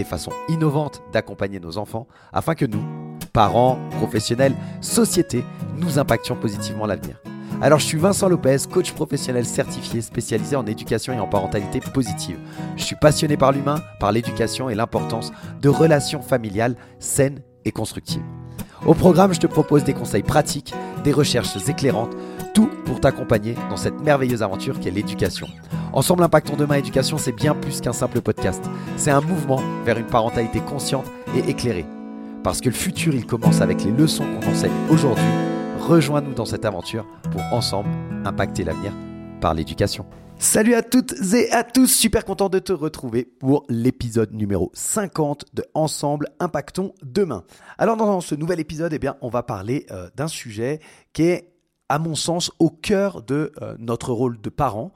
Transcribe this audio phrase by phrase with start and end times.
[0.00, 2.82] des façons innovantes d'accompagner nos enfants afin que nous,
[3.34, 5.44] parents, professionnels, société,
[5.76, 7.20] nous impactions positivement l'avenir.
[7.60, 12.38] Alors je suis Vincent Lopez, coach professionnel certifié spécialisé en éducation et en parentalité positive.
[12.78, 18.24] Je suis passionné par l'humain, par l'éducation et l'importance de relations familiales saines et constructives.
[18.86, 20.72] Au programme, je te propose des conseils pratiques,
[21.04, 22.16] des recherches éclairantes,
[22.52, 25.46] tout pour t'accompagner dans cette merveilleuse aventure qu'est l'éducation.
[25.92, 28.64] Ensemble Impactons Demain Éducation, c'est bien plus qu'un simple podcast.
[28.96, 31.86] C'est un mouvement vers une parentalité consciente et éclairée.
[32.42, 35.24] Parce que le futur, il commence avec les leçons qu'on enseigne aujourd'hui.
[35.78, 37.90] Rejoins-nous dans cette aventure pour ensemble
[38.24, 38.92] impacter l'avenir
[39.40, 40.06] par l'éducation.
[40.42, 45.44] Salut à toutes et à tous, super content de te retrouver pour l'épisode numéro 50
[45.52, 47.44] de Ensemble Impactons Demain.
[47.76, 50.80] Alors dans ce nouvel épisode, eh bien, on va parler euh, d'un sujet
[51.12, 51.49] qui est,
[51.90, 54.92] à mon sens, au cœur de euh, notre rôle de parent,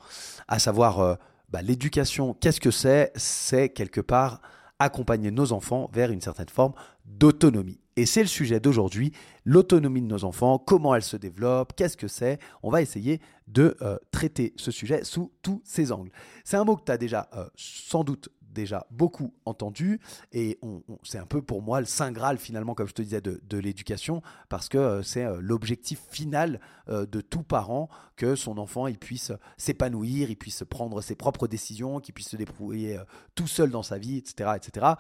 [0.47, 1.15] à savoir euh,
[1.51, 2.35] bah, l'éducation.
[2.35, 3.11] Qu'est-ce que c'est?
[3.17, 4.41] C'est quelque part
[4.79, 6.73] accompagner nos enfants vers une certaine forme
[7.05, 7.81] d'autonomie.
[7.97, 9.13] Et c'est le sujet d'aujourd'hui,
[9.45, 12.39] l'autonomie de nos enfants, comment elle se développe, qu'est-ce que c'est?
[12.63, 16.13] On va essayer de euh, traiter ce sujet sous tous ses angles.
[16.45, 20.01] C'est un mot que tu as déjà sans doute déjà beaucoup entendu
[20.33, 20.59] et
[21.03, 24.23] c'est un peu pour moi le saint graal finalement comme je te disais de, l'éducation
[24.49, 30.31] parce que euh, c'est l'objectif final de tout parent que son enfant il puisse s'épanouir,
[30.31, 32.99] il puisse prendre ses propres décisions, qu'il puisse se débrouiller
[33.35, 34.95] tout seul dans sa vie, etc., etc.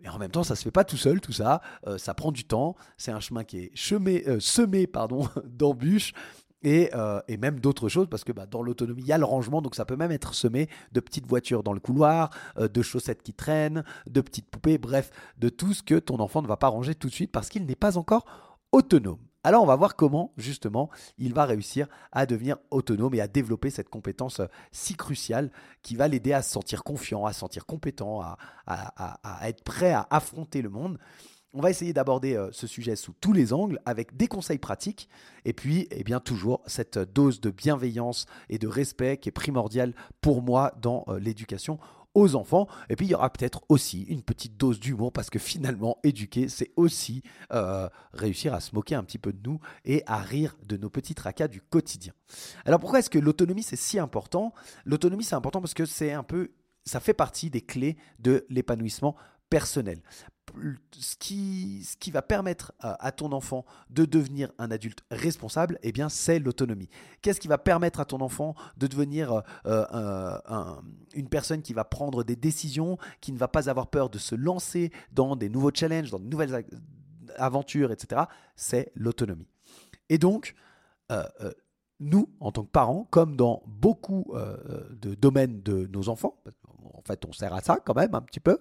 [0.00, 1.62] Mais en même temps, ça se fait pas tout seul, tout ça.
[1.86, 2.76] Euh, ça prend du temps.
[2.98, 6.12] C'est un chemin qui est euh, semé pardon, d'embûches.
[6.62, 9.24] Et, euh, et, même d'autres choses, parce que bah, dans l'autonomie, il y a le
[9.24, 13.22] rangement, donc ça peut même être semé de petites voitures dans le couloir, de chaussettes
[13.22, 16.68] qui traînent, de petites poupées, bref, de tout ce que ton enfant ne va pas
[16.68, 18.24] ranger tout de suite parce qu'il n'est pas encore
[18.72, 19.18] autonome.
[19.46, 23.70] Alors on va voir comment justement il va réussir à devenir autonome et à développer
[23.70, 25.52] cette compétence euh, si cruciale
[25.82, 28.22] qui va l'aider à se sentir confiant, à se sentir compétent,
[28.66, 30.98] à, être prêt à affronter le monde.
[31.58, 35.08] On va essayer d'aborder euh, ce sujet sous tous les angles avec des conseils pratiques
[35.46, 39.94] et puis eh bien toujours cette dose de bienveillance et de respect qui est primordiale
[40.20, 41.78] pour moi dans euh, l'éducation
[42.12, 42.68] aux enfants.
[42.90, 46.50] Et puis il y aura peut-être aussi une petite dose d'humour parce que finalement, éduquer,
[46.50, 47.22] c'est aussi
[47.54, 50.90] euh, réussir à se moquer un petit peu de nous et à rire de nos
[50.90, 52.12] petits tracas du quotidien.
[52.66, 54.52] Alors pourquoi est-ce que l'autonomie c'est si important?
[54.84, 56.50] L'autonomie c'est important parce que c'est un peu,
[56.84, 59.16] ça fait partie des clés de l'épanouissement
[59.48, 60.02] personnel
[60.92, 66.38] ce qui, va permettre à, ton enfant de devenir un adulte responsable, eh bien, c'est
[66.38, 66.88] l'autonomie.
[67.22, 70.80] Qu'est-ce qui va permettre à ton enfant de devenir euh,
[71.14, 74.34] une personne qui va prendre des décisions, qui ne va pas avoir peur de se
[74.34, 76.64] lancer dans des nouveaux challenges, dans de nouvelles
[77.36, 78.22] aventures, etc.
[78.54, 79.48] C'est l'autonomie.
[80.08, 80.54] Et donc,
[81.12, 81.52] euh, euh,
[81.98, 84.34] nous, en tant que parents, comme dans beaucoup
[84.90, 86.65] de domaines de nos enfants, en
[87.06, 88.58] fait on sert à ça quand même un petit peu,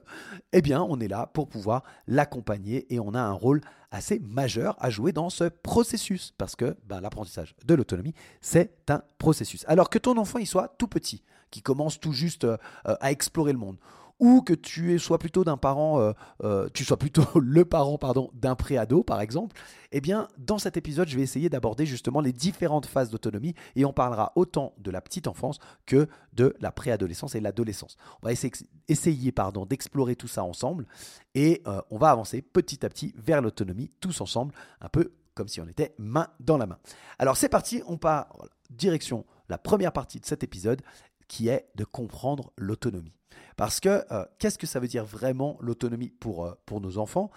[0.54, 3.62] eh bien on est là pour pouvoir l'accompagner et on a un rôle
[3.92, 9.02] assez majeur à jouer dans ce processus parce que ben, l'apprentissage de l'autonomie c'est un
[9.18, 9.66] processus.
[9.68, 13.54] Alors que ton enfant il soit tout petit, qui commence tout juste euh, à explorer
[13.54, 13.78] le monde,
[14.20, 19.56] ou que tu euh, euh, sois plutôt le parent pardon d'un préado par exemple,
[19.92, 23.86] eh bien dans cet épisode je vais essayer d'aborder justement les différentes phases d'autonomie et
[23.86, 27.98] on parlera autant de la petite enfance que de la préadolescence et l'adolescence.
[28.22, 29.32] On va essayer,
[29.70, 30.86] d'explorer tout ça ensemble
[31.34, 35.48] et euh, on va avancer petit à petit vers l'autonomie tous ensemble, un peu comme
[35.48, 36.78] si on était main dans la main.
[37.20, 38.28] Alors c'est parti, on part
[38.70, 40.82] direction la première partie de cet épisode
[41.28, 43.14] qui est de comprendre l'autonomie.
[43.56, 47.32] Parce que euh, qu'est-ce que ça veut dire vraiment l'autonomie pour, euh, nos enfants?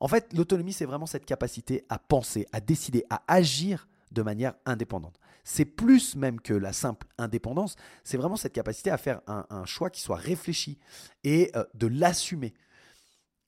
[0.00, 4.54] En fait, l'autonomie, c'est vraiment cette capacité à penser, à décider, à agir de manière
[4.66, 5.18] indépendante.
[5.44, 9.90] C'est plus même que la simple indépendance, c'est vraiment cette capacité à faire un, choix
[9.90, 10.78] qui soit réfléchi
[11.24, 12.52] et euh, de l'assumer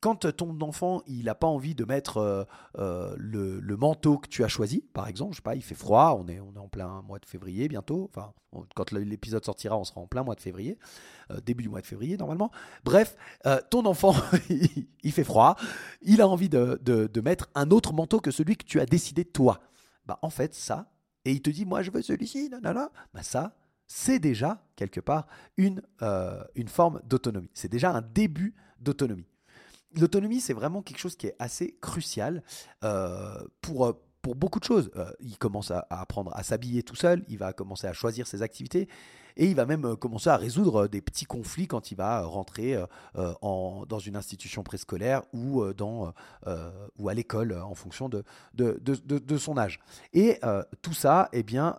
[0.05, 2.45] quand ton enfant il n'a pas envie de mettre euh,
[2.77, 6.21] euh, le, manteau que tu as choisi, par exemple, je sais pas, il fait froid,
[6.21, 8.35] on est, on est en plein mois de février bientôt, enfin
[8.75, 10.79] quand l'épisode sortira, on sera en plein mois de février,
[11.31, 12.51] euh, début du mois de février normalement.
[12.85, 13.17] Bref,
[13.71, 14.15] ton enfant
[15.03, 15.57] il, fait froid,
[16.03, 19.25] il a envie de, de, mettre un autre manteau que celui que tu as décidé
[19.25, 19.61] toi.
[20.05, 20.93] Bah en fait ça,
[21.25, 23.57] et il te dit moi je veux celui-ci, nanana, bah ça
[23.87, 25.81] c'est déjà quelque part une,
[26.57, 27.51] une forme d'autonomie.
[27.55, 29.27] C'est déjà un début d'autonomie.
[30.01, 32.43] L'autonomie, c'est vraiment quelque chose qui est assez crucial
[32.83, 34.91] euh, pour, pour beaucoup de choses.
[34.97, 38.43] Euh, il commence à, apprendre à s'habiller tout seul, il va commencer à choisir ses
[38.43, 38.89] activités,
[39.37, 42.77] et il va même euh, commencer à résoudre des petits conflits quand il va rentrer
[43.15, 46.13] en, dans une institution préscolaire ou, dans,
[46.99, 48.25] ou à l'école en fonction de,
[48.55, 49.81] de, son âge.
[50.13, 50.39] Et
[50.83, 51.77] tout ça, eh bien,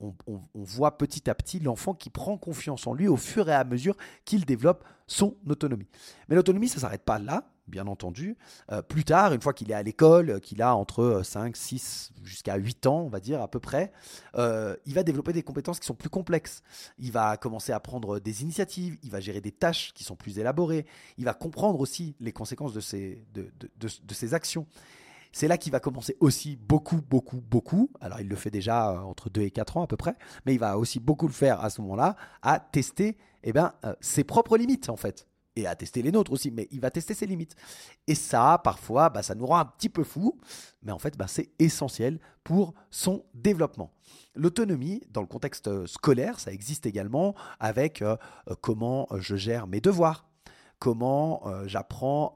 [0.00, 0.14] on
[0.54, 3.96] voit petit à petit l'enfant qui prend confiance en lui au fur et à mesure
[4.24, 5.88] qu'il développe son autonomie.
[6.28, 8.36] Mais l'autonomie, ça ne s'arrête pas là, bien entendu.
[8.70, 11.58] Euh, plus tard, une fois qu'il est à l'école, euh, qu'il a entre 5, euh,
[11.58, 13.90] 6 jusqu'à 8 ans, on va dire à peu près,
[14.36, 16.62] il va développer des compétences qui sont plus complexes.
[16.98, 20.38] Il va commencer à prendre des initiatives, il va gérer des tâches qui sont plus
[20.38, 24.66] élaborées, il va comprendre aussi les conséquences de ses, de, de ses actions.
[25.32, 27.90] C'est là qu'il va commencer aussi beaucoup, beaucoup, beaucoup.
[28.00, 30.14] Alors il le fait déjà entre 2 et 4 ans à peu près,
[30.46, 34.24] mais il va aussi beaucoup le faire à ce moment-là, à tester eh ben, ses
[34.24, 35.28] propres limites en fait
[35.58, 37.54] et à tester les nôtres aussi, mais il va tester ses limites.
[38.06, 40.38] Et ça, parfois, bah, ça nous rend un petit peu fou,
[40.82, 43.92] mais en fait, bah, c'est essentiel pour son développement.
[44.34, 48.16] L'autonomie, dans le contexte euh, scolaire, ça existe également avec euh,
[48.48, 50.26] euh, comment je gère mes devoirs,
[50.78, 52.32] comment j'apprends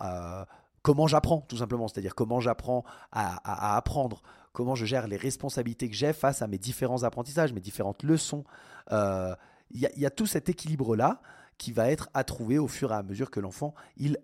[0.83, 5.97] comment j'apprends tout simplement, c'est-à-dire comment j'apprends à, apprendre, comment je gère les responsabilités que
[5.97, 8.45] j'ai face à mes différents apprentissages, mes différentes leçons.
[8.91, 11.23] Il y, a tout cet équilibre-là
[11.57, 13.75] qui va être à trouver au fur et à mesure que l'enfant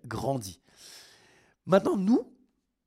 [0.05, 0.59] grandit.
[1.65, 2.33] Maintenant, nous,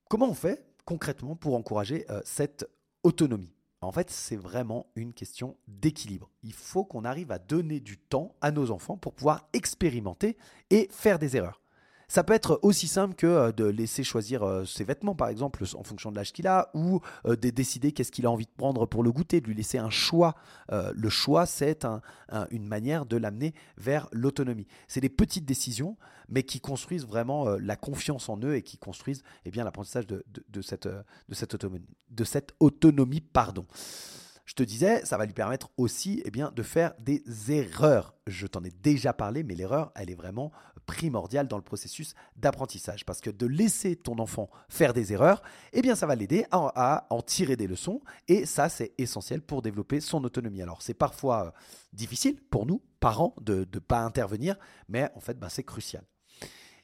[0.09, 2.69] comment on fait concrètement pour encourager euh, cette
[3.03, 3.55] autonomie?
[3.81, 6.31] En fait, c'est vraiment une question d'équilibre.
[6.43, 10.37] Il faut qu'on arrive à donner du temps à nos enfants pour pouvoir expérimenter
[10.71, 11.62] et faire des erreurs.
[12.13, 15.65] Ça peut être aussi simple que euh, de laisser choisir euh, ses vêtements, par exemple,
[15.75, 18.51] en fonction de l'âge qu'il a, ou euh, de décider qu'est-ce qu'il a envie de
[18.55, 20.35] prendre pour le goûter, de lui laisser un choix.
[20.71, 21.87] le choix, c'est
[22.51, 24.67] une manière de l'amener vers l'autonomie.
[24.89, 25.97] C'est des petites décisions,
[26.29, 30.23] mais qui construisent vraiment la confiance en eux et qui construisent eh bien, l'apprentissage de,
[30.61, 30.87] cette,
[31.55, 33.23] autonomie, de cette autonomie.
[33.23, 33.67] Pardon.
[34.45, 38.15] Je te disais, ça va lui permettre aussi eh bien, de faire des erreurs.
[38.27, 40.53] Je t'en ai déjà parlé, mais l'erreur, elle est vraiment
[40.93, 43.07] primordiale dans le processus d'apprentissage.
[43.07, 45.43] Parce que de laisser ton enfant faire des erreurs,
[45.73, 48.03] eh bien, ça va l'aider à, en tirer des leçons.
[48.29, 50.61] Et ça, c'est essentiel pour développer son autonomie.
[50.61, 51.51] Alors, c'est parfois euh,
[51.95, 54.57] difficile pour nous, parents, de ne pas intervenir,
[54.89, 56.05] mais en fait, ben, c'est crucial.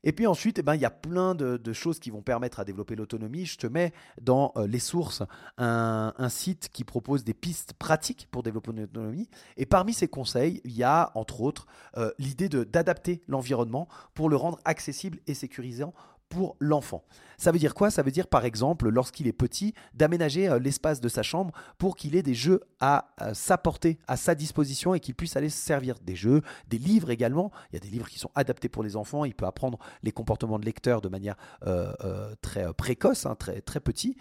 [0.08, 2.64] Et puis ensuite, eh ben, il y a plein de, choses qui vont permettre à
[2.64, 3.44] développer l'autonomie.
[3.44, 5.22] Je te mets dans euh, les sources
[5.58, 9.28] un, site qui propose des pistes pratiques pour développer l'autonomie.
[9.58, 11.66] Et parmi ces conseils, il y a entre autres
[11.98, 15.92] euh, l'idée d'adapter l'environnement pour le rendre accessible et sécurisant
[16.28, 17.04] pour l'enfant.
[17.38, 17.90] Ça veut dire quoi?
[17.90, 21.94] Ça veut dire par exemple, lorsqu'il est petit, d'aménager euh, l'espace de sa chambre pour
[21.94, 25.48] qu'il ait des jeux à euh, sa portée, à sa disposition et qu'il puisse aller
[25.48, 27.52] se servir des jeux, des livres également.
[27.70, 29.24] Il y a des livres qui sont adaptés pour les enfants.
[29.24, 31.36] Il peut apprendre les comportements de lecteur de manière
[31.66, 34.16] euh, très précoce, hein, très, très petit.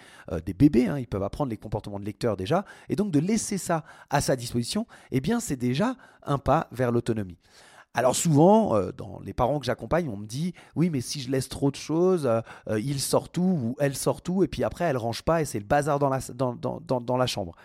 [0.45, 2.65] des bébés, hein, ils peuvent apprendre les comportements de lecteur déjà.
[2.89, 6.91] Et donc de laisser ça à sa disposition, eh bien c'est déjà un pas vers
[6.91, 7.37] l'autonomie.
[7.97, 11.31] Alors souvent, euh, dans les parents que j'accompagne, on me dit oui, mais si je
[11.31, 14.63] laisse trop de choses, euh, euh, il sort tout ou elle sort tout, et puis
[14.63, 17.55] après elle range pas et c'est le bazar dans la, dans, dans, dans la chambre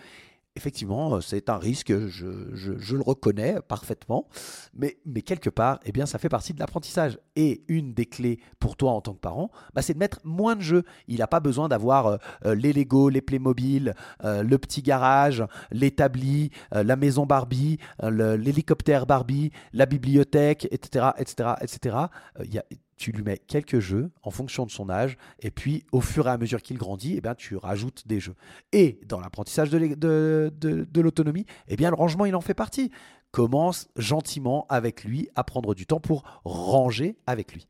[0.57, 4.29] effectivement, euh, c'est un risque, je, le reconnais parfaitement,
[4.75, 7.19] mais, mais, quelque part, eh bien, ça fait partie de l'apprentissage.
[7.37, 10.57] Et une des clés pour toi en tant que parent, bah, c'est de mettre moins
[10.57, 10.85] de jeux.
[11.09, 16.51] Il n'a pas besoin d'avoir euh, euh, les Lego, les Playmobil, le petit garage, l'établi,
[16.71, 21.97] la maison Barbie, l'hélicoptère Barbie, la bibliothèque, etc., etc., etc.
[22.45, 22.65] Il y a
[23.03, 26.31] tu lui mets quelques jeux en fonction de son âge, et puis au fur et
[26.31, 28.37] à mesure qu'il grandit, eh bien, tu rajoutes des jeux.
[28.71, 30.53] Et dans l'apprentissage de,
[30.95, 32.93] l'autonomie, eh bien, le rangement, il en fait partie.
[33.33, 37.67] Commence gentiment avec lui à prendre du temps pour ranger avec lui.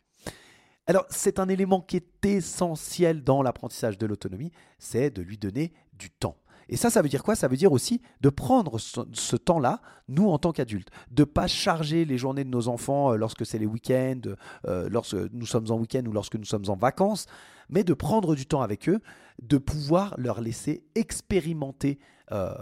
[0.86, 5.72] Alors, c'est un élément qui est essentiel dans l'apprentissage de l'autonomie, c'est de lui donner
[5.94, 6.36] du temps.
[6.69, 7.35] Et ça, ça veut dire quoi?
[7.35, 12.04] Ça veut dire aussi de prendre ce, temps-là, nous en tant qu'adultes, de pas charger
[12.04, 14.21] les journées de nos enfants euh, lorsque c'est les week-ends,
[14.66, 17.26] euh, lorsque nous sommes en week-end ou lorsque nous sommes en vacances,
[17.69, 19.00] mais de prendre du temps avec eux,
[19.42, 21.99] de pouvoir leur laisser expérimenter
[22.31, 22.54] euh,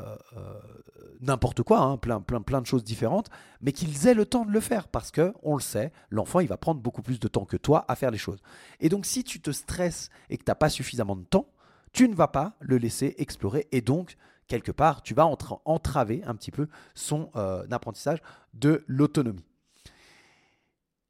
[1.21, 3.29] n'importe quoi, hein, plein, plein, plein de choses différentes,
[3.61, 6.49] mais qu'ils aient le temps de le faire parce que, on le sait, l'enfant il
[6.49, 8.41] va prendre beaucoup plus de temps que toi à faire les choses.
[8.81, 11.47] Et donc, si tu te stresses et que tu n'as pas suffisamment de temps,
[11.93, 14.17] tu ne vas pas le laisser explorer et donc
[14.47, 15.27] quelque part tu vas
[15.65, 18.21] entraver un petit peu son euh, apprentissage
[18.55, 19.45] de l'autonomie.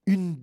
[0.07, 0.37] Une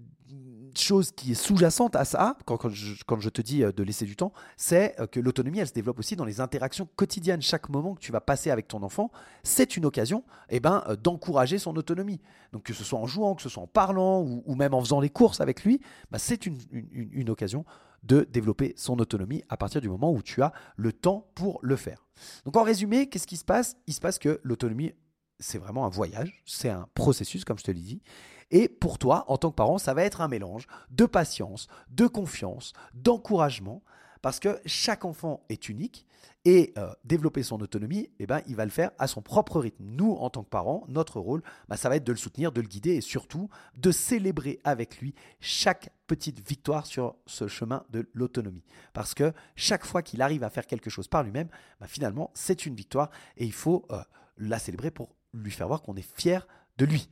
[0.78, 4.32] chose qui est sous-jacente à ça, quand, je, te dis euh, de laisser du temps,
[4.56, 7.42] c'est euh, que l'autonomie, elle se développe aussi dans les interactions quotidiennes.
[7.42, 9.12] Chaque moment que tu vas passer avec ton enfant,
[9.44, 12.22] c'est une occasion eh ben, d'encourager son autonomie.
[12.54, 15.00] Donc que ce soit en jouant, que ce soit en parlant ou, même en faisant
[15.00, 17.66] les courses avec lui, bah, c'est une occasion
[18.04, 21.76] de développer son autonomie à partir du moment où tu as le temps pour le
[21.76, 22.08] faire.
[22.46, 23.78] Donc en résumé, qu'est-ce qui se passe?
[23.88, 24.94] Il se passe que l'autonomie,
[25.40, 28.02] c'est vraiment un voyage, c'est un processus, comme je te l'ai dit.
[28.50, 32.08] Et pour toi, en tant que parent, ça va être un mélange de patience, de
[32.08, 33.84] confiance, d'encouragement,
[34.22, 36.07] parce que chaque enfant est unique
[36.48, 39.84] et euh, développer son autonomie, eh ben, il va le faire à son propre rythme.
[39.84, 42.62] Nous, en tant que parents, notre rôle, bah, ça va être de le soutenir, de
[42.62, 48.10] le guider et surtout de célébrer avec lui chaque petite victoire sur ce chemin de
[48.14, 48.64] l'autonomie.
[48.94, 51.50] Parce que chaque fois qu'il arrive à faire quelque chose par lui-même,
[51.82, 54.02] bah, finalement, c'est une victoire et il faut euh,
[54.38, 57.10] la célébrer pour lui faire voir qu'on est fier de lui.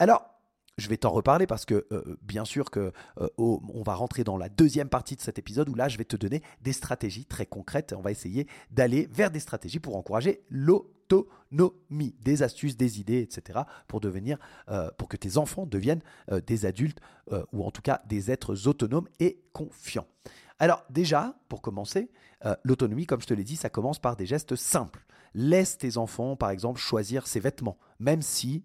[0.00, 0.28] Alors,
[0.78, 4.36] je vais t'en reparler parce que euh, bien sûr que euh, on va rentrer dans
[4.36, 7.46] la deuxième partie de cet épisode où là je vais te donner des stratégies très
[7.46, 7.94] concrètes.
[7.96, 13.60] On va essayer d'aller vers des stratégies pour encourager l'autonomie, des astuces, des idées, etc.
[13.86, 14.38] pour devenir,
[14.70, 16.02] euh, pour que tes enfants deviennent
[16.46, 17.00] des adultes
[17.52, 20.06] ou en tout cas des êtres autonomes et confiants.
[20.58, 22.10] Alors déjà, pour commencer,
[22.64, 25.04] l'autonomie, comme je te l'ai dit, ça commence par des gestes simples.
[25.34, 28.64] Laisse tes enfants, par exemple, choisir ses vêtements, même si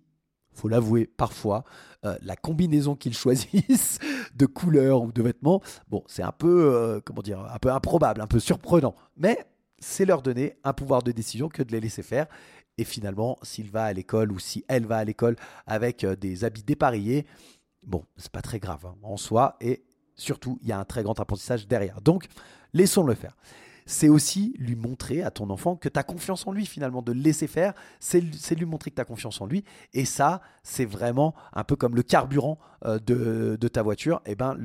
[0.58, 1.64] faut l'avouer, parfois,
[2.06, 4.00] euh, la combinaison qu'ils choisissent
[4.36, 5.62] de couleurs ou de vêtements,
[6.08, 7.00] c'est un peu, euh,
[7.50, 8.96] un peu improbable, un peu surprenant.
[9.16, 9.38] Mais
[9.80, 12.28] c'est leur donner un pouvoir de décision que de les laisser faire.
[12.78, 15.36] Et finalement, s'il va à l'école ou si elle va à l'école
[15.66, 17.26] avec euh, des habits dépareillés,
[17.84, 19.56] bon, c'est pas très grave hein, en soi.
[19.62, 19.84] Et
[20.16, 22.02] surtout, il y a un très grand apprentissage derrière.
[22.02, 22.28] Donc,
[22.74, 23.36] laissons-le faire
[23.88, 27.14] c'est aussi lui montrer à ton enfant que tu as confiance en lui finalement, de
[27.14, 29.64] le laisser faire, c'est lui montrer que tu as confiance en lui.
[29.94, 34.22] Et ça, c'est vraiment un peu comme le carburant euh, de, ta voiture.
[34.26, 34.56] Et eh ben,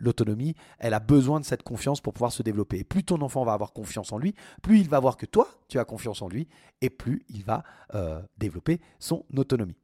[0.00, 2.78] l'autonomie, elle a besoin de cette confiance pour pouvoir se développer.
[2.78, 5.48] Et plus ton enfant va avoir confiance en lui, plus il va voir que toi,
[5.68, 6.48] tu as confiance en lui,
[6.80, 7.62] et plus il va
[7.94, 9.76] euh, développer son autonomie.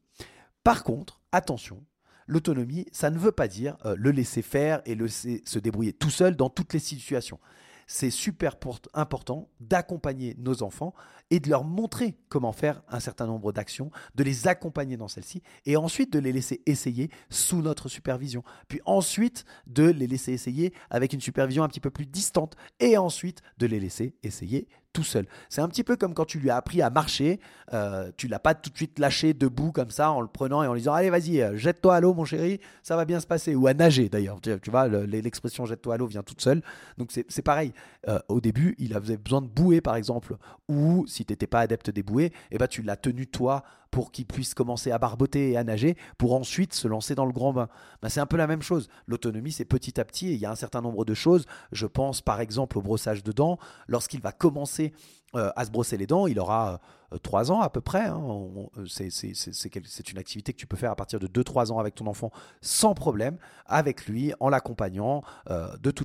[0.63, 1.85] Par contre, attention,
[2.27, 6.11] l'autonomie, ça ne veut pas dire euh, le laisser faire et le se débrouiller tout
[6.11, 7.39] seul dans toutes les situations
[7.87, 8.57] c'est super
[8.95, 10.95] important d'accompagner nos enfants
[11.31, 15.43] et de leur montrer comment faire un certain nombre d'actions, de les accompagner dans celles-ci
[15.67, 18.43] et ensuite de les laisser essayer sous notre supervision.
[18.69, 22.97] Puis ensuite de les laisser essayer avec une supervision un petit peu plus distante et
[22.97, 25.27] ensuite de les laisser essayer tout seul.
[25.51, 27.41] C'est un petit peu comme quand tu lui as appris à marcher,
[27.75, 30.67] euh, tu l'as pas tout de suite lâché debout comme ça en le prenant et
[30.67, 33.27] en lui disant allez vas-y euh, jette-toi à l'eau mon chéri, ça va bien se
[33.27, 34.41] passer ou à nager d'ailleurs.
[34.41, 36.63] Tu, vois l'expression jette-toi à l'eau vient toute seule.
[36.97, 37.73] Donc c'est pareil.
[38.09, 40.37] Euh, au début il avait besoin de bouée par exemple
[40.69, 44.11] ou si tu n'étais pas adepte des bouées, eh ben tu l'as tenu toi pour
[44.11, 47.53] qu'il puisse commencer à barboter et à nager pour ensuite se lancer dans le grand
[47.53, 47.69] bain.
[48.03, 48.89] Ben, c'est un peu la même chose.
[49.07, 51.47] L'autonomie, c'est petit à petit et il y a un certain nombre de choses.
[51.71, 53.57] Je pense par exemple au brossage de dents.
[53.87, 54.93] Lorsqu'il va commencer
[55.37, 56.81] euh, à se brosser les dents, il aura
[57.23, 58.07] 3 euh, ans à peu près.
[58.07, 58.51] Hein.
[58.85, 62.33] C'est une activité que tu peux faire à partir de 2-3 ans avec ton enfant
[62.63, 65.23] sans problème, avec lui, en l'accompagnant.
[65.51, 66.05] Euh, de tout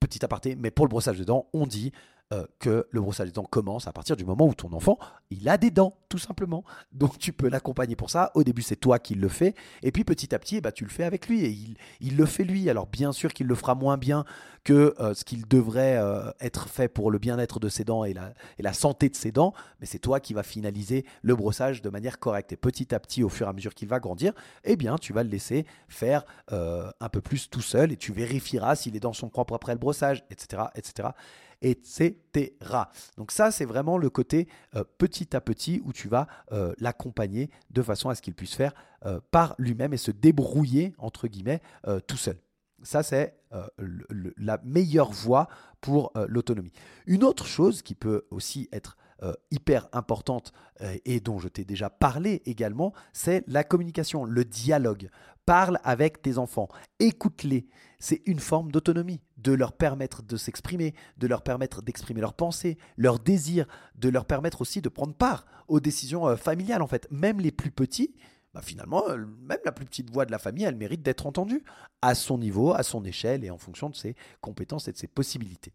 [0.00, 1.92] petit aparté, mais pour le brossage de dents, on dit
[2.32, 4.98] euh, que le brossage des dents commence à partir du moment où ton enfant,
[5.30, 6.64] il a des dents, tout simplement.
[6.92, 8.30] Donc tu peux l'accompagner pour ça.
[8.34, 9.54] Au début, c'est toi qui le fais.
[9.82, 11.44] Et puis petit à petit, bah, tu le fais avec lui.
[11.44, 11.54] Et
[12.00, 12.70] il, le fait lui.
[12.70, 14.24] Alors bien sûr qu'il le fera moins bien
[14.64, 18.14] que euh, ce qu'il devrait euh, être fait pour le bien-être de ses dents et
[18.14, 19.52] la, et la santé de ses dents.
[19.80, 22.52] Mais c'est toi qui vas finaliser le brossage de manière correcte.
[22.52, 24.32] Et petit à petit, au fur et à mesure qu'il va grandir,
[24.64, 27.92] eh bien, tu vas le laisser faire un peu plus tout seul.
[27.92, 30.62] Et tu vérifieras si les dents sont propres après le brossage, etc.
[30.76, 31.08] etc
[31.62, 32.52] etc.
[33.16, 37.50] Donc ça, c'est vraiment le côté euh, petit à petit où tu vas euh, l'accompagner
[37.70, 38.74] de façon à ce qu'il puisse faire
[39.06, 41.62] euh, par lui-même et se débrouiller, entre guillemets,
[42.06, 42.36] tout seul.
[42.82, 43.36] Ça, c'est
[44.38, 45.48] la meilleure voie
[45.80, 46.72] pour l'autonomie.
[47.06, 48.96] Une autre chose qui peut aussi être
[49.50, 50.52] hyper importante
[51.04, 55.10] et dont je t'ai déjà parlé également, c'est la communication, le dialogue.
[55.44, 56.68] Parle avec tes enfants,
[57.00, 57.66] écoute-les.
[57.98, 62.78] C'est une forme d'autonomie, de leur permettre de s'exprimer, de leur permettre d'exprimer leurs pensées,
[62.96, 67.08] leurs désirs, de leur permettre aussi de prendre part aux décisions euh, familiales en fait.
[67.10, 68.14] Même les plus petits,
[68.54, 71.64] bah, finalement, euh, même la plus petite voix de la famille, elle mérite d'être entendue
[72.02, 75.08] à son niveau, à son échelle et en fonction de ses compétences et de ses
[75.08, 75.72] possibilités.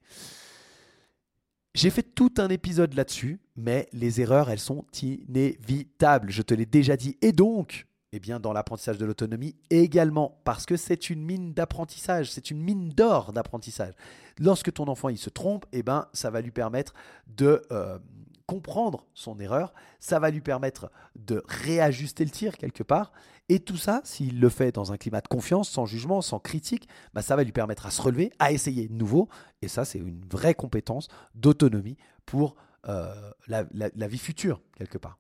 [1.74, 6.32] J'ai fait tout un épisode là-dessus, mais les erreurs, elles sont inévitables.
[6.32, 7.18] Je te l'ai déjà dit.
[7.22, 12.32] Et donc, eh bien, dans l'apprentissage de l'autonomie également, parce que c'est une mine d'apprentissage,
[12.32, 13.94] c'est une mine d'or d'apprentissage.
[14.40, 16.94] Lorsque ton enfant il se trompe, eh ben, ça va lui permettre
[17.28, 18.00] de euh,
[18.48, 23.12] comprendre son erreur, ça va lui permettre de réajuster le tir quelque part,
[23.50, 26.90] Et tout ça, s'il le fait dans un climat de confiance, sans jugement, sans critique,
[27.14, 29.30] bah, ça va lui permettre à se relever, à essayer de nouveau.
[29.62, 32.56] Et ça, c'est une vraie compétence d'autonomie pour
[32.90, 33.64] euh, la,
[34.08, 35.18] vie future, quelque part.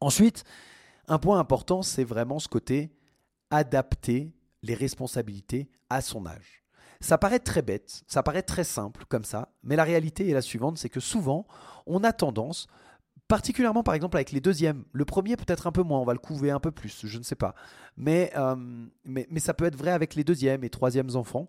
[0.00, 0.44] Ensuite,
[1.08, 2.92] un point important, c'est vraiment ce côté
[3.50, 6.62] adapter les responsabilités à son âge.
[7.00, 10.42] Ça paraît très bête, ça paraît très simple comme ça, mais la réalité est la
[10.42, 11.46] suivante, c'est que souvent,
[11.86, 12.66] on a tendance,
[13.26, 16.18] particulièrement par exemple avec les deuxièmes, le premier peut-être un peu moins, on va le
[16.18, 17.54] couver un peu plus, je ne sais pas,
[17.96, 18.54] mais, euh,
[19.04, 21.48] mais, ça peut être vrai avec les deuxièmes et troisièmes enfants,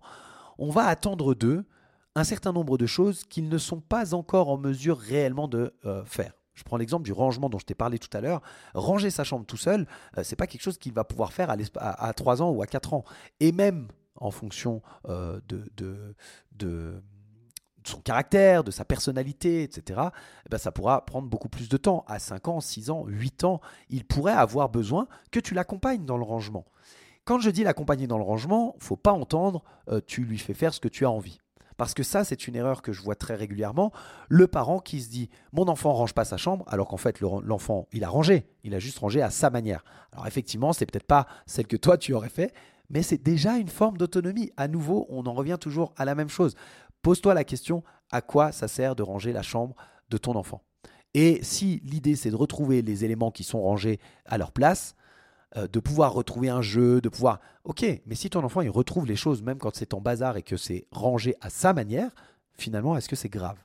[0.58, 1.66] on va attendre d'eux
[2.14, 6.04] un certain nombre de choses qu'ils ne sont pas encore en mesure réellement de euh,
[6.04, 6.32] faire.
[6.54, 8.42] Je prends l'exemple du rangement dont je t'ai parlé tout à l'heure.
[8.74, 11.50] Ranger sa chambre tout seul, ce euh, c'est pas quelque chose qu'il va pouvoir faire
[11.50, 11.56] à,
[12.06, 13.04] à, 3 ans ou à 4 ans.
[13.40, 17.02] Et même en fonction euh, de,
[17.84, 20.00] son caractère, de sa personnalité, etc.,
[20.46, 22.04] eh ben ça pourra prendre beaucoup plus de temps.
[22.06, 26.16] À 5 ans, 6 ans, 8 ans, il pourrait avoir besoin que tu l'accompagnes dans
[26.16, 26.66] le rangement.
[27.24, 29.62] Quand je dis l'accompagner dans le rangement, faut pas entendre
[30.06, 31.41] tu lui fais faire ce que tu as envie.
[31.76, 33.92] Parce que ça, c'est une erreur que je vois très régulièrement.
[34.28, 37.88] Le parent qui se dit Mon enfant range pas sa chambre, alors qu'en fait, l'enfant,
[37.92, 38.46] il a rangé.
[38.64, 39.84] Il a juste rangé à sa manière.
[40.12, 42.54] Alors, effectivement, c'est peut-être pas celle que toi, tu aurais fait,
[42.90, 44.50] mais c'est déjà une forme d'autonomie.
[44.56, 46.54] À nouveau, on en revient toujours à la même chose.
[47.02, 49.74] Pose-toi la question à quoi ça sert de ranger la chambre
[50.10, 50.62] de ton enfant?
[51.14, 54.94] Et si l'idée, c'est de retrouver les éléments qui sont rangés à leur place,
[55.56, 57.40] euh, de pouvoir retrouver un jeu, de pouvoir...
[57.64, 60.42] Ok, mais si ton enfant il retrouve les choses même quand c'est en bazar et
[60.42, 62.10] que c'est rangé à sa manière,
[62.52, 63.58] finalement, est-ce que c'est grave?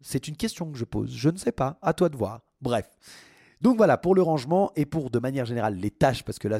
[0.00, 1.12] C'est une question que je pose.
[1.14, 2.40] Je ne sais pas, à toi de voir.
[2.60, 2.88] Bref.
[3.60, 6.58] Donc voilà, pour le rangement et pour de manière générale les tâches, parce que là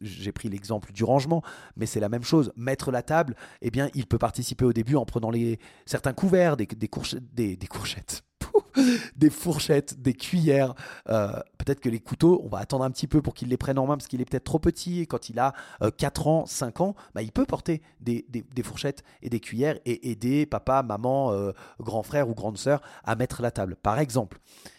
[0.00, 1.42] j'ai pris l'exemple du rangement,
[1.76, 2.52] mais c'est la même chose.
[2.56, 6.56] Mettre la table, eh bien il peut participer au début en prenant les, certains couverts,
[6.56, 6.90] des, des,
[7.32, 8.24] des, des courgettes,
[9.16, 10.74] des fourchettes, des cuillères.
[11.08, 13.78] Euh, peut-être que les couteaux, on va attendre un petit peu pour qu'il les prenne
[13.78, 15.00] en main parce qu'il est peut-être trop petit.
[15.00, 15.52] Et quand il a
[15.98, 18.24] 4 euh, ans, 5 ans, bah, il peut porter des,
[18.62, 23.16] fourchettes et des cuillères et aider papa, maman, euh, grand frère ou grande sœur à
[23.16, 24.38] mettre la table, par exemple.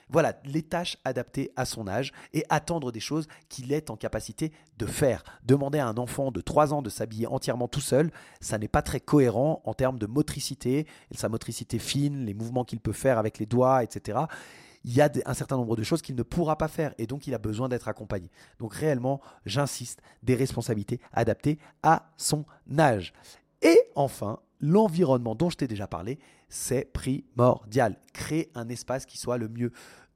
[0.09, 4.51] Voilà, les tâches adaptées à son âge et attendre des choses qu'il est en capacité
[4.77, 5.23] de faire.
[5.43, 8.81] Demander à un enfant de 3 ans de s'habiller entièrement tout seul, ça n'est pas
[8.81, 13.39] très cohérent en termes de motricité, sa motricité fine, les mouvements qu'il peut faire avec
[13.39, 14.25] les doigts, etc
[14.83, 17.27] il y a un certain nombre de choses qu'il ne pourra pas faire et donc
[17.27, 18.29] il a besoin d'être accompagné.
[18.59, 22.45] Donc réellement, j'insiste, des responsabilités adaptées à son
[22.77, 23.13] âge.
[23.61, 27.99] Et enfin, l'environnement dont je t'ai déjà parlé, c'est primordial.
[28.13, 29.73] Créer un espace qui soit le mieux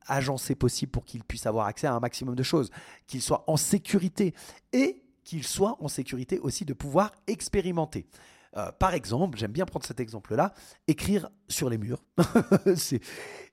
[0.08, 2.72] agencé possible pour qu'il puisse avoir accès à un maximum de choses,
[3.08, 4.34] qu'il soit en sécurité
[4.72, 8.08] et qu'il soit en sécurité aussi de pouvoir expérimenter.
[8.56, 10.54] Euh, par exemple, j'aime bien prendre cet exemple-là,
[10.88, 12.02] écrire sur les murs.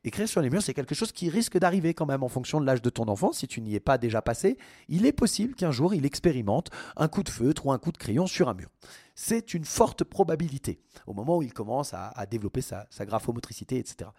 [0.04, 2.66] écrire sur les murs, c'est quelque chose qui risque d'arriver quand même en fonction de
[2.66, 3.32] l'âge de ton enfant.
[3.32, 4.56] Si tu n'y es pas déjà passé,
[4.88, 7.98] il est possible qu'un jour il expérimente un coup de feutre ou un coup de
[7.98, 8.68] crayon sur un mur.
[9.14, 14.10] C'est une forte probabilité au moment où il commence à, développer sa, sa graphomotricité, etc.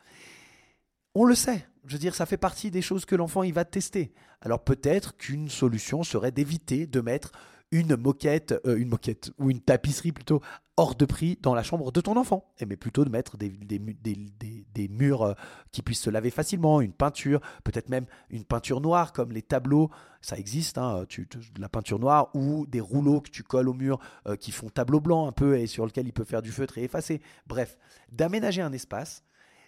[1.14, 1.68] On le sait.
[1.86, 4.14] Je veux dire, ça fait partie des choses que l'enfant va tester.
[4.42, 7.32] Alors peut-être qu'une solution serait d'éviter de mettre
[7.76, 10.42] une moquette, euh, une moquette ou une tapisserie plutôt
[10.78, 12.54] hors de prix dans la chambre de ton enfant.
[12.60, 15.34] Et mais plutôt de mettre des, des, murs euh,
[15.72, 19.90] qui puissent se laver facilement, une peinture, peut-être même une peinture noire comme les tableaux,
[20.22, 21.28] ça existe, hein, tu,
[21.60, 25.00] la peinture noire ou des rouleaux que tu colles au mur euh, qui font tableau
[25.00, 27.22] blanc un peu et sur lequel il peut faire du feutre et effacer.
[27.46, 27.78] Bref,
[28.12, 29.24] d'aménager un espace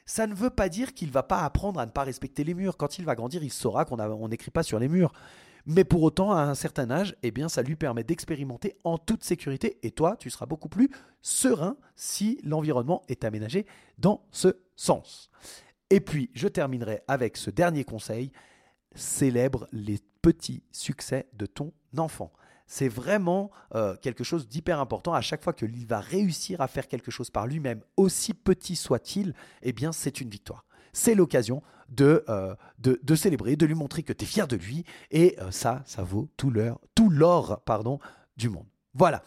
[0.10, 2.78] ça ne veut pas dire qu'il va pas apprendre à ne pas respecter les murs.
[2.78, 5.12] Quand il va grandir, il saura qu'on n'écrit pas sur les murs.
[5.70, 9.26] Mais pour autant, à un certain âge, eh bien, ça lui permet d'expérimenter en toute
[9.26, 9.78] sécurité.
[9.84, 10.90] Et toi, tu seras beaucoup plus
[11.22, 13.66] serein si l'environnement est aménagé
[13.98, 15.30] dans ce sens.
[15.90, 18.32] Et puis, je terminerai avec ce dernier conseil.
[18.96, 22.32] Célèbre les petits succès de ton enfant.
[22.66, 25.14] C'est vraiment euh, quelque chose d'hyper important.
[25.14, 29.34] À chaque fois qu'il va réussir à faire quelque chose par lui-même, aussi petit soit-il,
[29.64, 30.67] eh bien, c'est une victoire
[30.98, 34.84] c'est l'occasion de, euh, de, célébrer, de lui montrer que tu es fier de lui.
[35.12, 38.00] Et euh, ça, ça vaut tout l'or, tout l'or pardon,
[38.36, 38.66] du monde.
[38.94, 39.24] Voilà.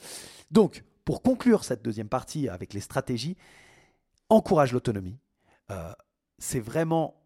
[0.50, 3.36] Donc, pour conclure cette deuxième partie avec les stratégies,
[4.28, 5.18] encourage l'autonomie.
[5.70, 5.92] Euh,
[6.38, 7.22] c'est vraiment,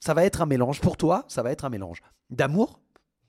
[0.00, 2.00] ça va être un mélange pour toi, ça va être un mélange
[2.30, 2.80] d'amour,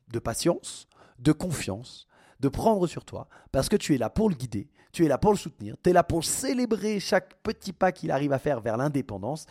[0.08, 0.88] de patience,
[1.19, 2.08] de confiance,
[2.39, 5.17] de prendre sur toi, parce que tu es là pour le guider, tu es là
[5.17, 8.62] pour le soutenir, tu es là pour célébrer chaque petit pas qu'il arrive à faire
[8.62, 9.45] vers l'indépendance,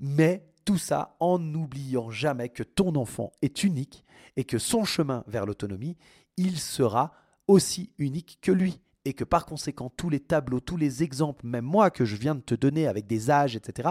[0.00, 4.04] mais tout ça en n'oubliant jamais que ton enfant est unique
[4.36, 5.96] et que son chemin vers l'autonomie,
[6.36, 7.12] il sera
[7.46, 8.80] aussi unique que lui.
[9.04, 12.34] Et que par conséquent, tous les tableaux, tous les exemples, même moi que je viens
[12.34, 13.90] de te donner avec des âges, etc.,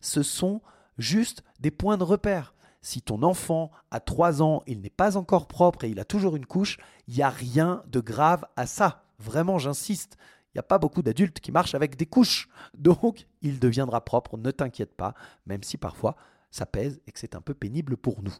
[0.00, 0.60] ce sont
[0.98, 2.54] juste des points de repère.
[2.86, 6.36] si ton enfant a 3 ans, il n'est pas encore propre et il a toujours
[6.36, 9.02] une couche, il n'y a rien de grave à ça.
[9.18, 10.16] Vraiment, j'insiste.
[10.56, 12.48] N'y a pas beaucoup d'adultes qui marchent avec des couches.
[12.74, 15.14] Donc, il deviendra propre, ne t'inquiète pas,
[15.44, 16.16] même si parfois
[16.50, 18.34] ça pèse et que c'est un peu pénible pour nous.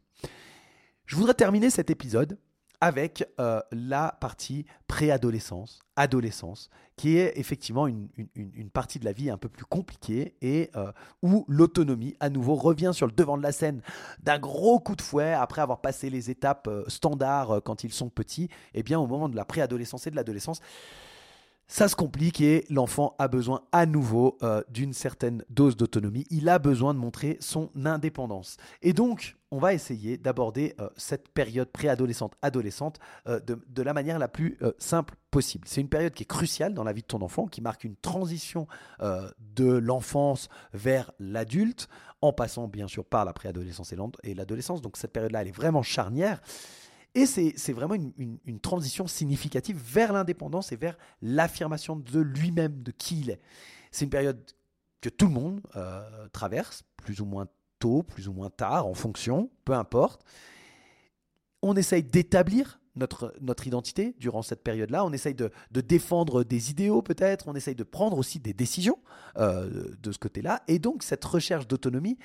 [1.04, 2.38] Je voudrais terminer cet épisode
[2.80, 8.08] avec euh, la partie préadolescence, adolescence, qui est effectivement une,
[8.72, 12.92] partie de la vie un peu plus compliquée et euh, où l'autonomie, à nouveau, revient
[12.94, 13.82] sur le devant de la scène
[14.20, 18.08] d'un gros coup de fouet après avoir passé les étapes euh, standards quand ils sont
[18.08, 18.44] petits.
[18.72, 20.60] Et eh bien, au moment de la préadolescence et de l'adolescence,
[21.68, 26.24] ça se complique et l'enfant a besoin à nouveau euh, d'une certaine dose d'autonomie.
[26.30, 28.56] Il a besoin de montrer son indépendance.
[28.82, 34.18] Et donc, on va essayer d'aborder euh, cette période préadolescente, adolescente, euh, de, la manière
[34.18, 35.66] la plus simple possible.
[35.68, 37.96] C'est une période qui est cruciale dans la vie de ton enfant, qui marque une
[37.96, 38.66] transition
[39.00, 41.88] de l'enfance vers l'adulte,
[42.22, 44.82] en passant bien sûr par la préadolescence et l'adolescence.
[44.82, 46.40] Donc cette période-là, elle est vraiment charnière.
[47.16, 53.20] Et c'est vraiment une, transition significative vers l'indépendance et vers l'affirmation de lui-même, de qui
[53.20, 53.40] il est.
[53.90, 54.38] C'est une période
[55.00, 57.48] que tout le monde euh, traverse, plus ou moins
[57.78, 60.26] tôt, plus ou moins tard, en fonction, peu importe.
[61.62, 63.32] On essaye d'établir notre,
[63.64, 65.02] identité durant cette période-là.
[65.02, 67.48] On essaye de, défendre des idéaux peut-être.
[67.48, 68.98] On essaye de prendre aussi des décisions
[69.38, 70.62] euh, de ce côté-là.
[70.68, 72.18] Et donc cette recherche d'autonomie,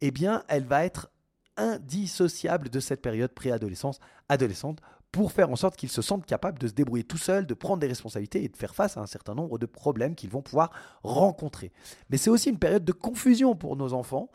[0.00, 1.10] eh bien, elle va être
[1.60, 4.80] indissociable de cette période préadolescence, adolescente,
[5.12, 7.80] pour faire en sorte qu'ils se sentent capables de se débrouiller tout seuls, de prendre
[7.80, 10.70] des responsabilités et de faire face à un certain nombre de problèmes qu'ils vont pouvoir
[11.02, 11.72] rencontrer.
[12.10, 14.30] Mais c'est aussi une période de confusion pour nos enfants,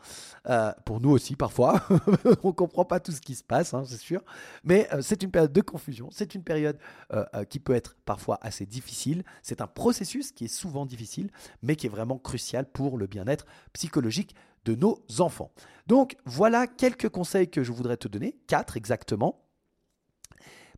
[0.48, 1.82] euh, pour nous aussi parfois.
[2.42, 4.22] On ne comprend pas tout ce qui se passe, hein, c'est sûr.
[4.64, 6.78] Mais euh, c'est une période de confusion, c'est une période
[7.12, 9.24] euh, qui peut être parfois assez difficile.
[9.42, 11.30] C'est un processus qui est souvent difficile,
[11.62, 14.34] mais qui est vraiment crucial pour le bien-être psychologique
[14.66, 15.52] de nos enfants.
[15.86, 19.45] Donc voilà quelques conseils que je voudrais te donner, quatre exactement,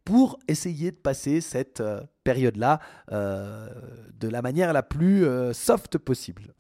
[0.09, 2.81] pour essayer de passer cette euh, période-là
[3.12, 3.68] euh,
[4.14, 6.55] de la manière la plus euh, soft possible.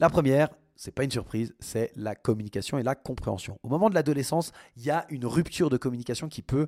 [0.00, 3.56] La première, c'est pas une surprise, c'est la communication et la compréhension.
[3.62, 6.66] Au moment de l'adolescence, il y a une rupture de communication qui peut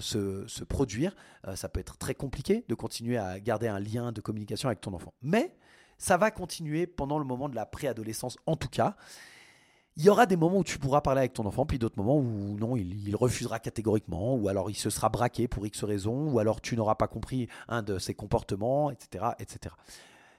[0.00, 1.14] se, se, produire.
[1.54, 4.94] ça peut être très compliqué de continuer à garder un lien de communication avec ton
[4.94, 5.12] enfant.
[5.20, 5.54] Mais
[5.98, 8.96] ça va continuer pendant le moment de la préadolescence en tout cas.
[9.96, 12.16] Il y aura des moments où tu pourras parler avec ton enfant, puis d'autres moments
[12.16, 16.38] où non, il, refusera catégoriquement, ou alors il se sera braqué pour X raisons, ou
[16.38, 19.24] alors tu n'auras pas compris un de ses comportements, etc.
[19.38, 19.74] etc.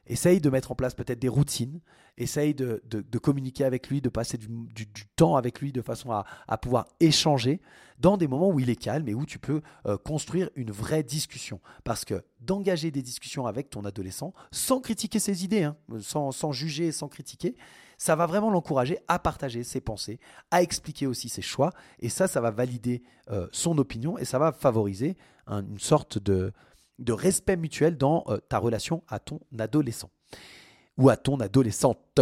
[0.08, 1.80] Essaye de mettre en place peut-être des routines,
[2.18, 2.82] essaye de,
[3.22, 4.86] communiquer avec lui, de passer du,
[5.16, 7.62] temps avec lui de façon à, pouvoir échanger
[8.00, 11.04] dans des moments où il est calme et où tu peux euh, construire une vraie
[11.04, 11.62] discussion.
[11.84, 16.52] Parce que d'engager des discussions avec ton adolescent sans critiquer ses idées, hein, sans, sans
[16.52, 17.56] juger, sans critiquer,
[18.04, 20.20] ça va vraiment l'encourager à partager ses pensées,
[20.52, 21.70] à expliquer aussi ses choix.
[22.00, 25.16] Et ça, ça va valider euh, son opinion et ça va favoriser
[25.48, 26.52] une sorte de,
[27.00, 30.10] de respect mutuel dans euh, ta relation à ton adolescent
[30.98, 32.20] ou à ton adolescente.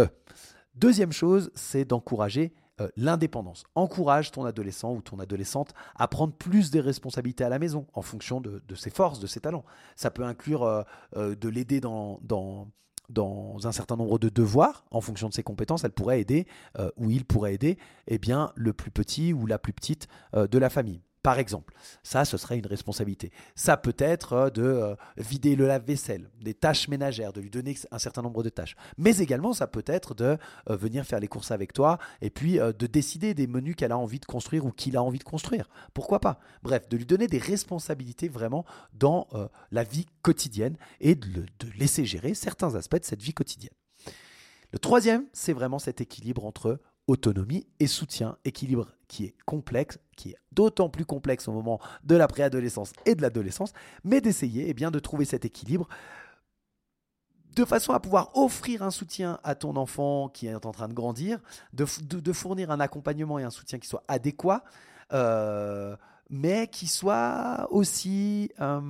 [0.76, 3.64] Deuxième chose, c'est d'encourager euh, l'indépendance.
[3.74, 8.02] Encourage ton adolescent ou ton adolescente à prendre plus des responsabilités à la maison en
[8.02, 9.64] fonction de, ses forces, de ses talents.
[9.96, 10.84] Ça peut inclure
[11.16, 12.68] de l'aider dans, dans,
[13.08, 15.84] dans, un certain nombre de devoirs en fonction de ses compétences.
[15.84, 16.46] Elle pourrait aider
[16.96, 20.70] ou il pourrait aider eh bien, le plus petit ou la plus petite de la
[20.70, 21.74] famille par exemple.
[22.02, 23.30] Ça, ce serait une responsabilité.
[23.54, 27.76] Ça peut être euh, de euh, vider le lave-vaisselle, des tâches ménagères, de lui donner
[27.90, 28.76] un certain nombre de tâches.
[28.98, 30.36] Mais également, ça peut être de
[30.70, 33.98] euh, venir faire les courses avec toi et puis de décider des menus qu'elle a
[33.98, 35.68] envie de construire ou qu'il a envie de construire.
[35.94, 36.40] Pourquoi pas?
[36.62, 39.28] Bref, de lui donner des responsabilités vraiment dans
[39.70, 43.72] la vie quotidienne et de, de laisser gérer certains aspects de cette vie quotidienne.
[44.72, 50.30] Le troisième, c'est vraiment cet équilibre entre autonomie et soutien, équilibre qui est complexe, qui
[50.30, 53.72] est d'autant plus complexe au moment de la préadolescence et de l'adolescence,
[54.04, 55.88] mais d'essayer eh bien, de trouver cet équilibre
[57.54, 60.94] de façon à pouvoir offrir un soutien à ton enfant qui est en train de
[60.94, 61.38] grandir,
[61.72, 61.84] de,
[62.32, 64.64] fournir un accompagnement et un soutien qui soit adéquat,
[65.12, 65.96] euh,
[66.30, 68.80] mais qui soit aussi euh,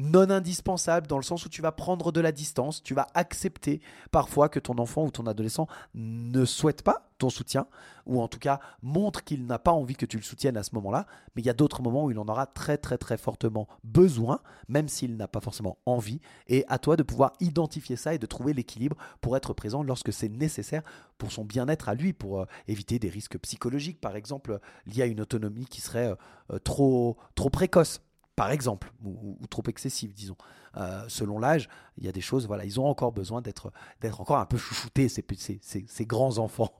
[0.00, 3.80] non indispensable dans le sens où tu vas prendre de la distance, tu vas accepter
[4.10, 7.66] parfois que ton enfant ou ton adolescent ne souhaite pas ton soutien,
[8.06, 10.74] ou en tout cas montre qu'il n'a pas envie que tu le soutiennes à ce
[10.74, 13.68] moment-là, mais il y a d'autres moments où il en aura très très très fortement
[13.84, 18.18] besoin, même s'il n'a pas forcément envie, et à toi de pouvoir identifier ça et
[18.18, 20.82] de trouver l'équilibre pour être présent lorsque c'est nécessaire
[21.18, 25.06] pour son bien-être à lui, pour euh, éviter des risques psychologiques, par exemple, liés à
[25.06, 26.14] une autonomie qui serait euh,
[26.54, 28.00] euh, trop, trop précoce
[28.40, 30.36] par exemple, ou, trop excessive, disons.
[30.78, 33.70] Euh, selon l'âge, il y a des choses, voilà, ils ont encore besoin d'être,
[34.18, 36.72] encore un peu chouchoutés, ces, grands enfants.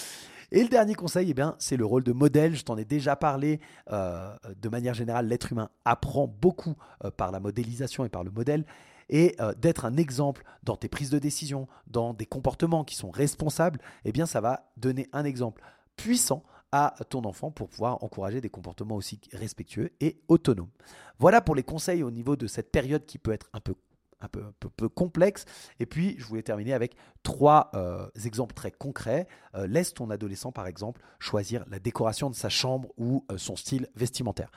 [0.50, 2.56] Et le dernier conseil, eh bien, c'est le rôle de modèle.
[2.56, 3.60] Je t'en ai déjà parlé.
[3.92, 8.32] Euh, de manière générale, l'être humain apprend beaucoup euh, par la modélisation et par le
[8.32, 8.64] modèle.
[9.08, 13.78] Et d'être un exemple dans tes prises de décision, dans des comportements qui sont responsables,
[14.04, 15.62] eh bien, ça va donner un exemple
[15.94, 20.70] puissant à ton enfant pour pouvoir encourager des comportements aussi respectueux et autonomes.
[21.18, 23.74] Voilà pour les conseils au niveau de cette période qui peut être un peu
[24.20, 24.42] un peu,
[24.76, 25.44] peu, complexe.
[25.80, 29.26] Et puis, je voulais terminer avec trois euh, exemples très concrets.
[29.54, 33.56] Euh, laisse ton adolescent, par exemple, choisir la décoration de sa chambre ou euh, son
[33.56, 34.50] style vestimentaire.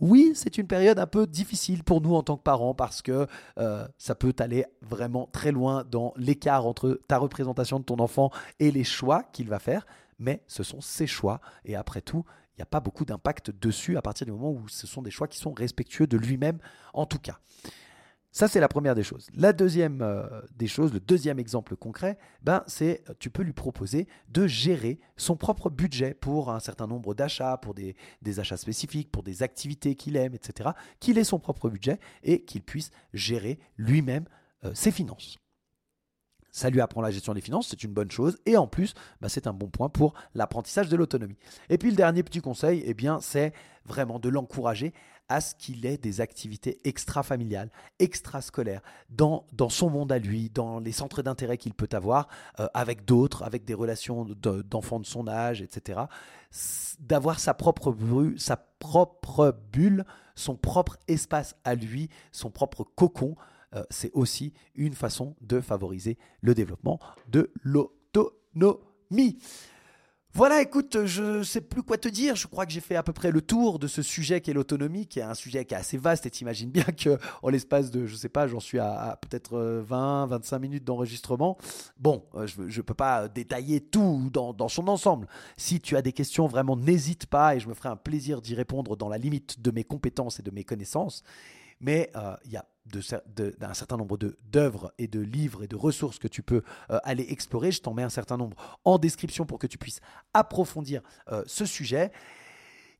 [0.00, 3.28] Oui, c'est une période un peu difficile pour nous en tant que parents parce que
[3.98, 8.72] ça peut aller vraiment très loin dans l'écart entre ta représentation de ton enfant et
[8.72, 9.86] les choix qu'il va faire.
[10.18, 11.40] Mais ce sont ses choix.
[11.64, 14.68] Et après tout, il n'y a pas beaucoup d'impact dessus à partir du moment où
[14.68, 16.58] ce sont des choix qui sont respectueux de lui-même,
[16.92, 17.38] en tout cas.
[18.34, 19.28] Ça, c'est la première des choses.
[19.34, 24.08] La deuxième euh, des choses, le deuxième exemple concret, ben, c'est tu peux lui proposer
[24.30, 27.94] de gérer son propre budget pour un certain nombre d'achats, pour des,
[28.38, 30.70] achats spécifiques, pour des activités qu'il aime, etc.
[30.98, 34.24] Qu'il ait son propre budget et qu'il puisse gérer lui-même
[34.64, 35.36] euh, ses finances.
[36.52, 38.38] Ça lui apprend la gestion des finances, c'est une bonne chose.
[38.46, 41.36] Et en plus, ben, c'est un bon point pour l'apprentissage de l'autonomie.
[41.70, 43.52] Et puis le dernier petit conseil, eh bien, c'est
[43.86, 44.92] vraiment de l'encourager
[45.28, 50.78] à ce qu'il ait des activités extra-familiales, extrascolaires, dans, dans son monde à lui, dans
[50.78, 52.28] les centres d'intérêt qu'il peut avoir,
[52.60, 56.00] euh, avec d'autres, avec des relations d'enfants de, son âge, etc.
[57.00, 57.96] D'avoir sa propre,
[58.36, 63.34] sa propre bulle, son propre espace à lui, son propre cocon,
[63.74, 69.38] euh, c'est aussi une façon de favoriser le développement de l'autonomie.
[70.34, 72.36] Voilà, écoute, je ne sais plus quoi te dire.
[72.36, 74.54] Je crois que j'ai fait à peu près le tour de ce sujet qui est
[74.54, 76.24] l'autonomie, qui est un sujet qui est assez vaste.
[76.24, 80.22] Et t'imagines bien que, en l'espace de, je sais pas, j'en suis à, peut-être 20,
[80.22, 81.58] euh, 25 minutes d'enregistrement.
[81.98, 85.28] Bon, euh, je ne peux pas détailler tout dans, son ensemble.
[85.58, 88.54] Si tu as des questions, vraiment, n'hésite pas et je me ferai un plaisir d'y
[88.54, 91.24] répondre dans la limite de mes compétences et de mes connaissances.
[91.78, 92.10] Mais
[92.46, 96.42] il y a d'un certain nombre d'œuvres et de livres et de ressources que tu
[96.42, 97.72] peux euh, aller explorer.
[97.72, 100.00] Je t'en mets un certain nombre en description pour que tu puisses
[100.34, 102.10] approfondir euh, ce sujet.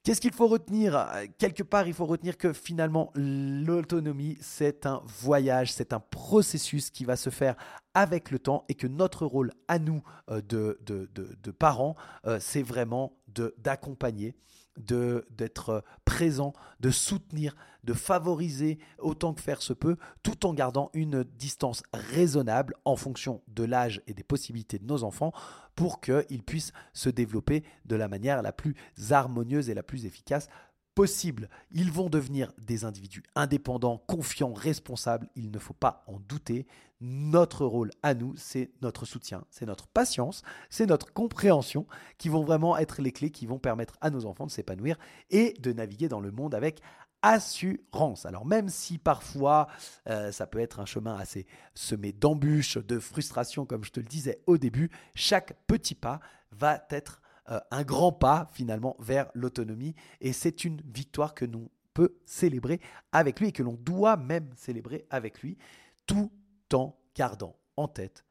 [0.04, 1.08] Qu'est-ce qu'il faut retenir?
[1.38, 7.04] Quelque part, il faut retenir que finalement, l'autonomie, c'est un voyage, c'est un processus qui
[7.04, 7.54] va se faire
[7.94, 11.94] avec le temps et que notre rôle à nous de, de, de parents,
[12.40, 13.16] c'est vraiment
[13.58, 14.34] d'accompagner
[14.76, 17.54] d'être présent, de soutenir,
[17.84, 23.42] de favoriser autant que faire se peut, tout en gardant une distance raisonnable en fonction
[23.48, 25.32] de l'âge et des possibilités de nos enfants
[25.74, 28.74] pour qu'ils puissent se développer de la manière la plus
[29.10, 30.48] harmonieuse et la plus efficace
[30.94, 31.48] possible.
[31.70, 36.66] Ils vont devenir des individus indépendants, confiants, responsables, il ne faut pas en douter.
[37.00, 42.44] Notre rôle à nous, c'est notre soutien, c'est notre patience, c'est notre compréhension qui vont
[42.44, 44.96] vraiment être les clés qui vont permettre à nos enfants de s'épanouir
[45.30, 46.80] et de naviguer dans le monde avec
[47.22, 48.26] assurance.
[48.26, 49.68] Alors même si parfois
[50.08, 54.06] euh, ça peut être un chemin assez semé d'embûches, de frustration, comme je te le
[54.06, 57.21] disais au début, chaque petit pas va être
[57.52, 59.94] euh, un grand pas finalement vers l'autonomie.
[60.20, 62.80] Et c'est une victoire que l'on peut célébrer
[63.12, 65.58] avec lui et que l'on doit même célébrer avec lui
[66.06, 66.30] tout
[66.72, 68.24] en gardant en tête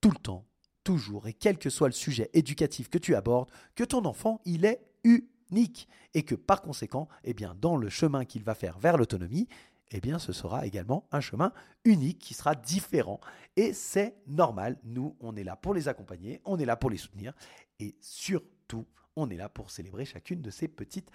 [0.00, 0.46] tout le temps,
[0.84, 1.26] toujours.
[1.26, 4.80] Et quel que soit le sujet éducatif que tu abordes, que ton enfant, il est
[5.04, 5.88] unique.
[6.14, 9.48] Et que par conséquent, eh bien, dans le chemin qu'il va faire vers l'autonomie,
[9.90, 11.52] eh bien, ce sera également un chemin
[11.84, 13.20] unique qui sera différent.
[13.56, 14.78] Et c'est normal.
[14.84, 17.32] Nous, on est là pour les accompagner, on est là pour les soutenir
[17.80, 21.10] et surtout, on est là pour célébrer chacune de ces petites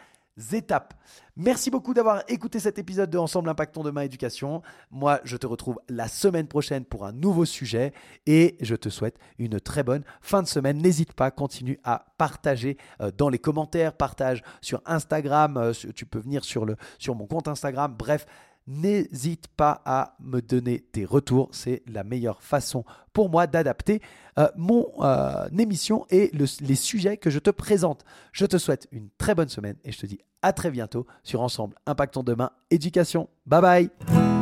[0.52, 0.94] étapes.
[1.36, 4.62] Merci beaucoup d'avoir écouté cet épisode de Ensemble Impactons Demain Éducation.
[4.92, 7.94] Moi, je te retrouve la semaine prochaine pour un nouveau sujet
[8.26, 10.78] et je te souhaite une très bonne fin de semaine.
[10.80, 16.20] N'hésite pas, continue à partager euh, dans les commentaires, partage sur Instagram, euh, tu peux
[16.20, 17.96] venir sur, le, sur mon compte Instagram.
[17.98, 18.26] Bref,
[18.68, 21.50] n'hésite pas à me donner tes retours.
[21.52, 24.02] C'est la meilleure façon pour moi d'adapter
[24.40, 28.04] euh, mon euh, émission et les sujets que je te présente.
[28.32, 31.42] Je te souhaite une très bonne semaine et je te dis à très bientôt sur
[31.42, 33.30] Ensemble Impactons Demain Éducation.
[33.46, 34.33] Bye bye